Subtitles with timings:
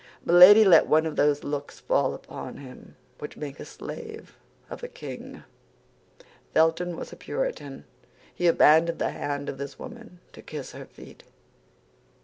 [0.25, 4.35] Milady let one of those looks fall upon him which make a slave
[4.67, 5.43] of a king.
[6.55, 7.85] Felton was a Puritan;
[8.33, 11.21] he abandoned the hand of this woman to kiss her feet.